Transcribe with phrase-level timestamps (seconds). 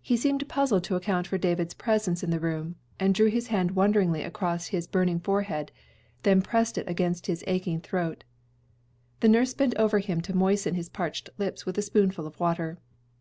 [0.00, 3.72] He seemed puzzled to account for David's presence in the room, and drew his hand
[3.72, 5.72] wonderingly across his burning forehead,
[6.22, 8.22] then pressed it against his aching throat.
[9.18, 12.78] The nurse bent over him to moisten his parched lips with a spoonful of water.